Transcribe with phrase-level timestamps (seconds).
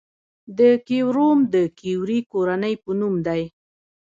[0.57, 3.41] د کوریوم د کیوري کورنۍ په نوم دی.